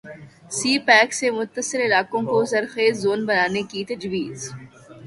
سی 0.57 0.71
pack 0.87 1.09
سے 1.13 1.27
متصل 1.31 1.81
علاقوں 1.81 2.21
کو 2.29 2.43
ذرخیز 2.51 2.93
زون 3.01 3.19
بنانے 3.25 3.61
کی 3.71 3.81
تجویز 3.89 4.39